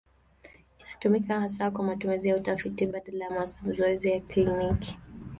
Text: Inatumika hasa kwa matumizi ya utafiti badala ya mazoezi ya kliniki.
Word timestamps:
Inatumika 0.81 1.39
hasa 1.41 1.71
kwa 1.71 1.83
matumizi 1.83 2.29
ya 2.29 2.37
utafiti 2.37 2.85
badala 2.85 3.25
ya 3.25 3.31
mazoezi 3.63 4.11
ya 4.11 4.19
kliniki. 4.19 4.97